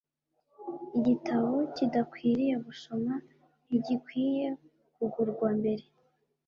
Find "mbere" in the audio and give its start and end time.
5.59-5.85